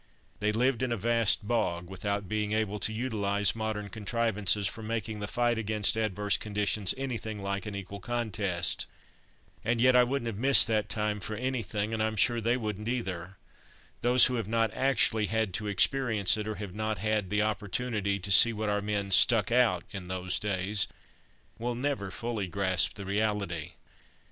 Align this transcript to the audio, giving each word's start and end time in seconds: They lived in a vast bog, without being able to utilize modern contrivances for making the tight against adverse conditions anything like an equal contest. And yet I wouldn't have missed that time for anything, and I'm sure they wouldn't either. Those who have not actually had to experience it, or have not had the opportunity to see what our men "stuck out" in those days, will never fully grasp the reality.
They 0.39 0.51
lived 0.51 0.81
in 0.81 0.91
a 0.91 0.97
vast 0.97 1.47
bog, 1.47 1.87
without 1.87 2.27
being 2.27 2.53
able 2.53 2.79
to 2.79 2.91
utilize 2.91 3.55
modern 3.55 3.87
contrivances 3.89 4.65
for 4.67 4.81
making 4.81 5.19
the 5.19 5.27
tight 5.27 5.59
against 5.59 5.95
adverse 5.95 6.37
conditions 6.37 6.95
anything 6.97 7.43
like 7.43 7.67
an 7.67 7.75
equal 7.75 7.99
contest. 7.99 8.87
And 9.63 9.79
yet 9.79 9.95
I 9.95 10.03
wouldn't 10.03 10.25
have 10.25 10.39
missed 10.39 10.65
that 10.65 10.89
time 10.89 11.19
for 11.19 11.35
anything, 11.35 11.93
and 11.93 12.01
I'm 12.01 12.15
sure 12.15 12.41
they 12.41 12.57
wouldn't 12.57 12.87
either. 12.87 13.37
Those 14.01 14.25
who 14.25 14.37
have 14.37 14.47
not 14.47 14.73
actually 14.73 15.27
had 15.27 15.53
to 15.53 15.67
experience 15.67 16.35
it, 16.35 16.47
or 16.47 16.55
have 16.55 16.73
not 16.73 16.97
had 16.97 17.29
the 17.29 17.43
opportunity 17.43 18.17
to 18.21 18.31
see 18.31 18.53
what 18.53 18.69
our 18.69 18.81
men 18.81 19.11
"stuck 19.11 19.51
out" 19.51 19.83
in 19.91 20.07
those 20.07 20.39
days, 20.39 20.87
will 21.59 21.75
never 21.75 22.09
fully 22.09 22.47
grasp 22.47 22.95
the 22.95 23.05
reality. 23.05 23.73